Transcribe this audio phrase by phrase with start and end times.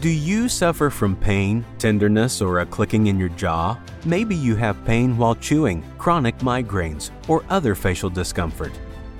[0.00, 3.76] Do you suffer from pain, tenderness, or a clicking in your jaw?
[4.04, 8.70] Maybe you have pain while chewing, chronic migraines, or other facial discomfort.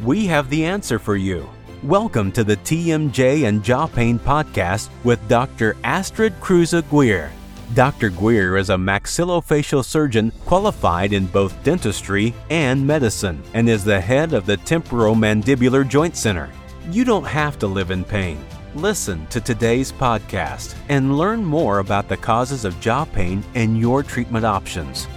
[0.05, 1.49] We have the answer for you.
[1.83, 5.77] Welcome to the TMJ and Jaw Pain Podcast with Dr.
[5.83, 7.31] Astrid Kruse Gujer.
[7.75, 8.11] Dr.
[8.11, 14.33] Gujer is a maxillofacial surgeon qualified in both dentistry and medicine and is the head
[14.33, 16.49] of the Temporomandibular Joint Center.
[16.89, 18.39] You don't have to live in pain.
[18.75, 24.03] Listen to today's podcast and learn more about the causes of jaw pain and your
[24.03, 25.09] treatment options.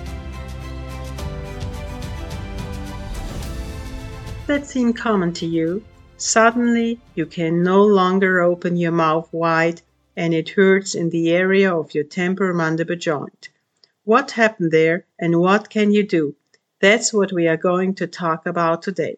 [4.47, 5.83] That seemed common to you.
[6.15, 9.81] Suddenly, you can no longer open your mouth wide
[10.15, 13.49] and it hurts in the area of your temporomandibular joint.
[14.05, 16.35] What happened there and what can you do?
[16.79, 19.17] That's what we are going to talk about today.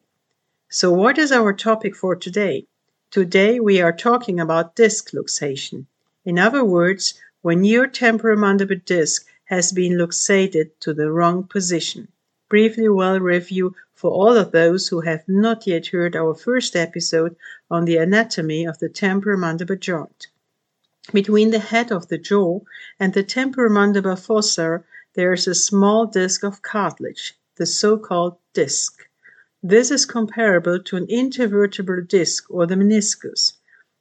[0.70, 2.66] So, what is our topic for today?
[3.14, 5.86] Today we are talking about disc luxation.
[6.26, 7.14] In other words,
[7.44, 12.08] when your temporomandibular disc has been luxated to the wrong position.
[12.50, 17.36] Briefly well review for all of those who have not yet heard our first episode
[17.70, 20.26] on the anatomy of the temporomandibular joint.
[21.14, 22.62] Between the head of the jaw
[23.00, 24.84] and the temporomandibular fossa
[25.14, 29.08] there is a small disc of cartilage, the so-called disc.
[29.66, 33.54] This is comparable to an intervertebral disc or the meniscus.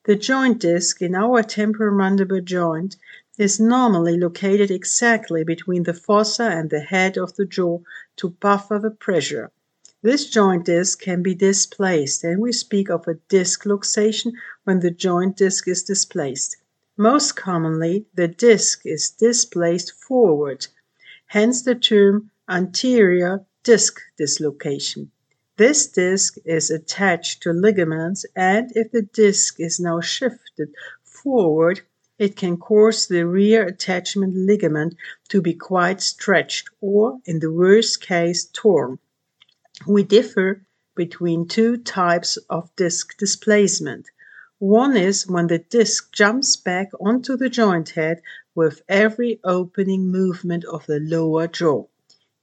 [0.06, 2.96] The joint disc in our temporomandibular joint
[3.38, 7.78] is normally located exactly between the fossa and the head of the jaw
[8.16, 9.52] to buffer the pressure.
[10.02, 14.32] This joint disc can be displaced and we speak of a disc luxation
[14.64, 16.56] when the joint disc is displaced.
[16.96, 20.66] Most commonly, the disc is displaced forward,
[21.26, 25.12] hence the term anterior disc dislocation.
[25.64, 31.82] This disc is attached to ligaments and if the disc is now shifted forward
[32.18, 34.96] it can cause the rear attachment ligament
[35.28, 38.98] to be quite stretched or, in the worst case, torn.
[39.86, 40.66] We differ
[40.96, 44.10] between two types of disc displacement.
[44.58, 48.20] One is when the disc jumps back onto the joint head
[48.56, 51.86] with every opening movement of the lower jaw.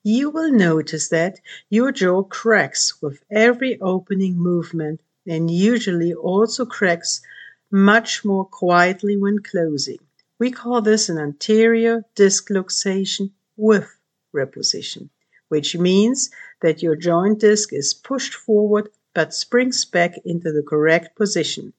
[0.04, 7.22] You will notice that your jaw cracks with every opening movement and usually also cracks
[7.70, 10.00] much more quietly when closing.
[10.40, 13.94] We call this an anterior disc luxation with
[14.34, 15.10] reposition,
[15.50, 16.30] which means
[16.62, 21.74] that your joint disc is pushed forward but springs back into the correct position.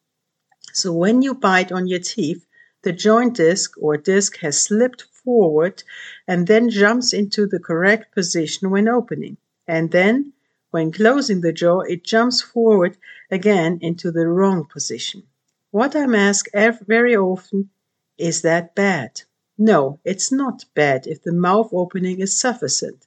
[0.74, 2.44] So when you bite on your teeth,
[2.82, 5.82] the joint disc or disc has slipped forward
[6.26, 9.36] and then jumps into the correct position when opening.
[9.66, 10.32] And then,
[10.70, 12.96] when closing the jaw, it jumps forward
[13.30, 15.22] again into the wrong position.
[15.70, 16.50] What I'm asked
[16.86, 17.70] very often
[18.18, 19.22] is that bad?
[19.56, 23.06] No, it's not bad if the mouth opening is sufficient.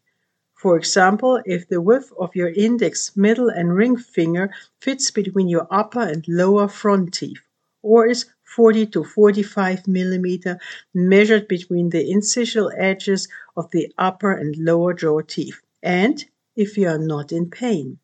[0.53, 4.49] For example, if the width of your index, middle, and ring finger
[4.79, 7.41] fits between your upper and lower front teeth,
[7.81, 10.59] or is 40 to 45 millimeter
[10.93, 13.27] measured between the incisional edges
[13.57, 16.25] of the upper and lower jaw teeth, and
[16.55, 17.99] if you are not in pain.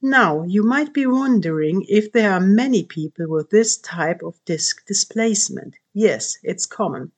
[0.00, 4.84] Now, you might be wondering if there are many people with this type of disc
[4.86, 5.76] displacement.
[5.94, 7.12] Yes, it's common.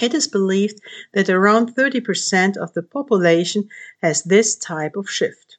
[0.00, 0.80] It is believed
[1.12, 3.68] that around 30% of the population
[4.00, 5.58] has this type of shift.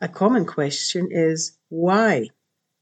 [0.00, 2.28] A common question is why?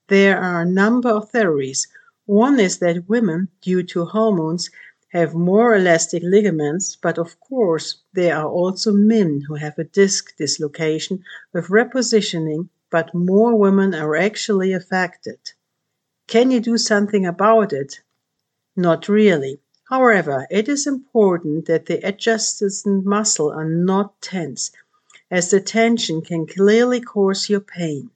[0.09, 1.88] There are a number of theories
[2.30, 4.70] one is that women, due to hormones,
[5.08, 10.36] have more elastic ligaments, but of course there are also men who have a disc
[10.36, 15.41] dislocation with repositioning, but more women are actually affected.
[16.28, 18.00] Can you do something about it?
[18.76, 19.58] Not really.
[19.88, 24.70] However, it is important that the adjacent muscle are not tense,
[25.32, 28.10] as the tension can clearly cause your pain.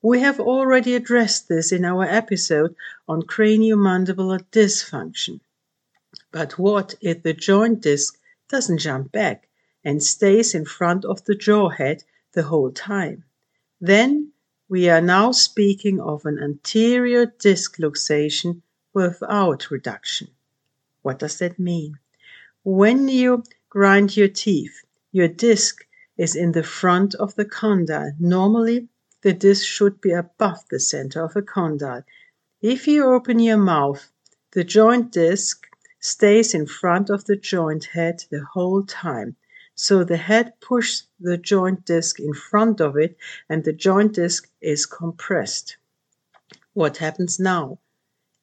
[0.00, 2.76] We have already addressed this in our episode
[3.08, 5.40] on craniomandibular dysfunction.
[6.30, 8.16] But what if the joint disc
[8.48, 9.48] doesn't jump back
[9.84, 13.24] and stays in front of the jaw head the whole time?
[13.80, 14.30] Then
[14.68, 18.62] we are now speaking of an anterior disc luxation
[18.94, 20.28] without reduction.
[21.02, 21.98] What does that mean?
[22.62, 25.84] When you grind your teeth, your disc
[26.16, 28.88] is in the front of the condyle, normally
[29.22, 32.04] the disc should be above the center of a condyle.
[32.62, 34.12] If you open your mouth,
[34.52, 35.66] the joint disc
[36.00, 39.36] stays in front of the joint head the whole time.
[39.74, 43.16] So the head pushes the joint disc in front of it
[43.48, 45.76] and the joint disc is compressed.
[46.72, 47.78] What happens now?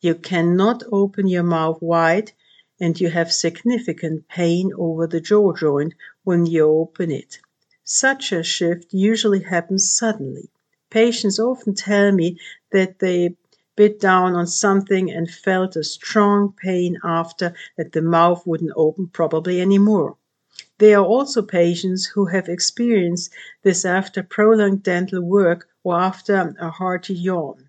[0.01, 2.33] You cannot open your mouth wide
[2.79, 5.93] and you have significant pain over the jaw joint
[6.23, 7.39] when you open it.
[7.85, 10.49] Such a shift usually happens suddenly.
[10.95, 12.39] Patients often tell me
[12.71, 13.35] that they
[13.75, 19.07] bit down on something and felt a strong pain after that the mouth wouldn't open
[19.07, 20.15] probably anymore.
[20.77, 23.29] There are also patients who have experienced
[23.61, 27.67] this after prolonged dental work or after a hearty yawn.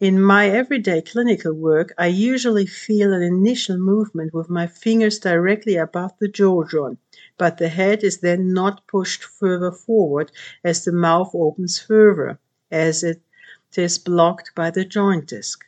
[0.00, 5.76] In my everyday clinical work, I usually feel an initial movement with my fingers directly
[5.76, 6.98] above the jaw joint
[7.36, 10.30] but the head is then not pushed further forward
[10.62, 12.38] as the mouth opens further,
[12.72, 13.20] as it
[13.76, 15.64] is blocked by the joint disc.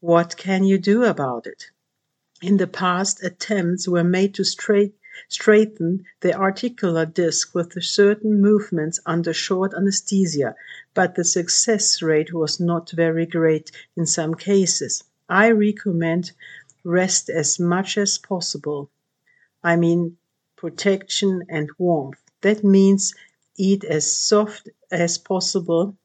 [0.00, 1.70] What can you do about it?
[2.42, 4.94] In the past, attempts were made to straight,
[5.28, 10.54] straighten the articular disc with certain movements under short anesthesia,
[10.92, 15.04] but the success rate was not very great in some cases.
[15.28, 16.32] I recommend
[16.84, 18.90] rest as much as possible.
[19.62, 20.18] I mean,
[20.56, 22.20] protection, and warmth.
[22.42, 23.14] That means
[23.56, 25.96] eat as soft as possible.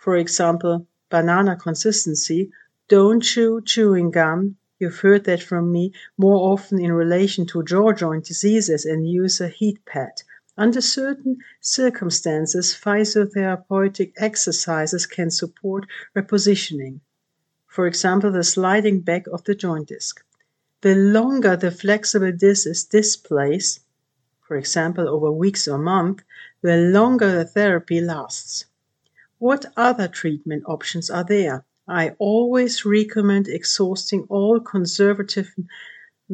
[0.00, 2.50] For example, banana consistency.
[2.88, 4.56] Don't chew chewing gum.
[4.78, 9.42] You've heard that from me more often in relation to jaw joint diseases and use
[9.42, 10.22] a heat pad.
[10.56, 15.84] Under certain circumstances, physiotherapeutic exercises can support
[16.16, 17.00] repositioning.
[17.66, 20.24] For example, the sliding back of the joint disc.
[20.80, 23.80] The longer the flexible disc is displaced,
[24.40, 26.24] for example over weeks or months,
[26.62, 28.64] the longer the therapy lasts.
[29.40, 31.64] What other treatment options are there?
[31.88, 35.54] I always recommend exhausting all conservative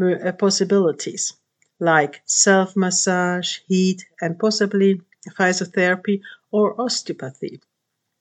[0.02, 1.32] uh, possibilities
[1.78, 5.02] like self massage, heat, and possibly
[5.38, 6.20] physiotherapy
[6.50, 7.60] or osteopathy.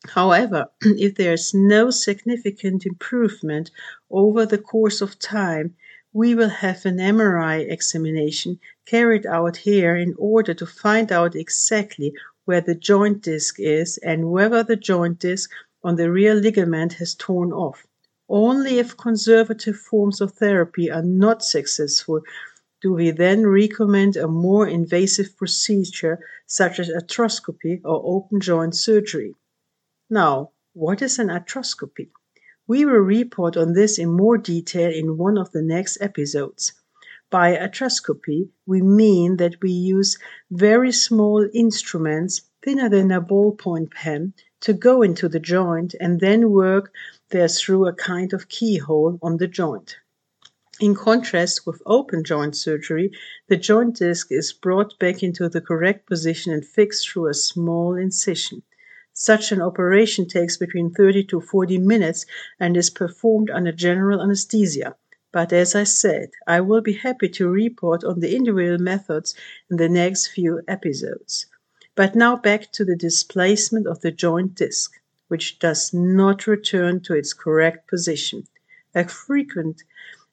[0.10, 3.72] However, if there is no significant improvement
[4.12, 5.76] over the course of time,
[6.14, 12.14] we will have an MRI examination carried out here in order to find out exactly
[12.46, 15.52] where the joint disc is and whether the joint disc
[15.84, 17.86] on the rear ligament has torn off.
[18.30, 22.22] Only if conservative forms of therapy are not successful
[22.82, 29.34] do we then recommend a more invasive procedure such as arthroscopy or open joint surgery.
[30.10, 32.10] Now, what is an arthroscopy?
[32.68, 36.74] We will report on this in more detail in one of the next episodes.
[37.32, 40.18] By arthroscopy, we mean that we use
[40.52, 46.52] very small instruments, thinner than a ballpoint pen, to go into the joint and then
[46.52, 46.94] work
[47.30, 49.98] there through a kind of keyhole on the joint.
[50.80, 53.12] In contrast with open joint surgery,
[53.48, 57.96] the joint disc is brought back into the correct position and fixed through a small
[57.96, 58.62] incision.
[59.14, 62.26] Such an operation takes between 30 to 40 minutes
[62.60, 64.96] and is performed under general anesthesia.
[65.36, 69.36] But as I said, I will be happy to report on the individual methods
[69.70, 71.48] in the next few episodes.
[71.94, 74.94] But now back to the displacement of the joint disc,
[75.28, 78.48] which does not return to its correct position.
[78.96, 79.84] A frequent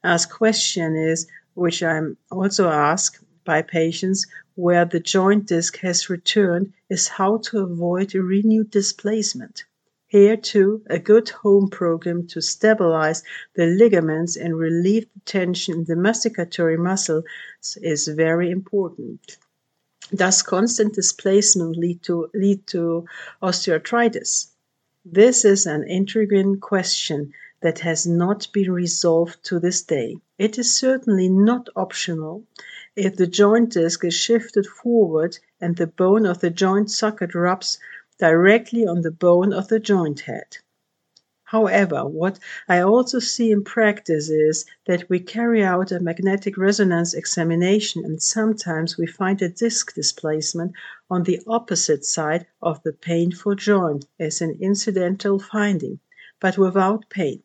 [0.04, 6.74] asked question is, which I'm also asked by patients, where the joint disc has returned
[6.88, 9.64] is how to avoid a renewed displacement.
[10.12, 13.22] Here, too, a good home program to stabilize
[13.54, 17.24] the ligaments and relieve the tension in the masticatory muscles
[17.80, 19.38] is very important.
[20.14, 23.06] Does constant displacement lead to, lead to
[23.42, 24.48] osteoarthritis?
[25.06, 27.32] This is an intriguing question
[27.62, 30.18] that has not been resolved to this day.
[30.36, 32.44] It is certainly not optional
[32.96, 37.78] if the joint disc is shifted forward and the bone of the joint socket rubs
[38.18, 40.58] directly on the bone of the joint head.
[41.44, 47.12] However, what I also see in practice is that we carry out a magnetic resonance
[47.12, 50.72] examination and sometimes we find a disc displacement
[51.10, 56.00] on the opposite side of the painful joint as an incidental finding,
[56.40, 57.42] but without pain.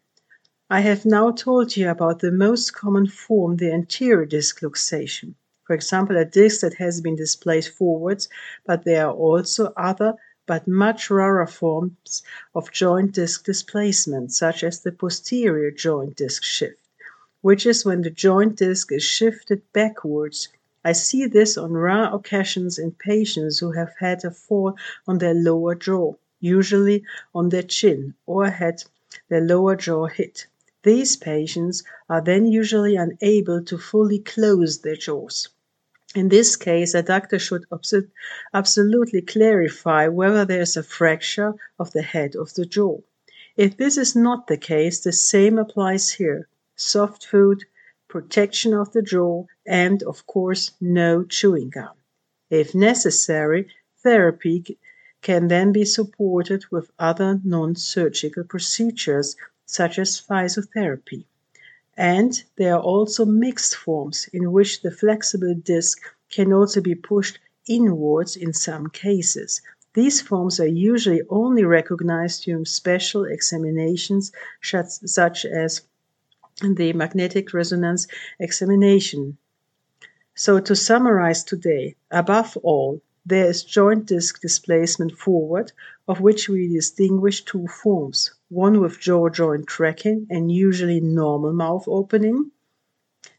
[0.69, 5.35] I have now told you about the most common form, the anterior disc luxation.
[5.65, 8.29] For example, a disc that has been displaced forwards,
[8.65, 10.15] but there are also other
[10.47, 12.23] but much rarer forms
[12.55, 16.81] of joint disc displacement, such as the posterior joint disc shift,
[17.41, 20.47] which is when the joint disc is shifted backwards.
[20.83, 25.33] I see this on rare occasions in patients who have had a fall on their
[25.33, 27.03] lower jaw, usually
[27.35, 28.83] on their chin, or had
[29.27, 30.47] their lower jaw hit.
[30.83, 35.49] These patients are then usually unable to fully close their jaws.
[36.15, 37.65] In this case, a doctor should
[38.53, 43.01] absolutely clarify whether there is a fracture of the head of the jaw.
[43.57, 46.47] If this is not the case, the same applies here.
[46.75, 47.65] Soft food,
[48.07, 51.97] protection of the jaw, and, of course, no chewing gum.
[52.49, 53.67] If necessary,
[54.01, 54.77] therapy
[55.21, 59.35] can then be supported with other non surgical procedures
[59.65, 61.25] such as physiotherapy.
[61.97, 65.99] And there are also mixed forms in which the flexible disc
[66.29, 69.61] can also be pushed inwards in some cases.
[69.93, 75.81] These forms are usually only recognized during special examinations, such as
[76.61, 78.07] the magnetic resonance
[78.39, 79.37] examination.
[80.35, 85.73] So, to summarize today, above all, there is joint disc displacement forward,
[86.07, 91.83] of which we distinguish two forms one with jaw joint tracking and usually normal mouth
[91.89, 92.49] opening,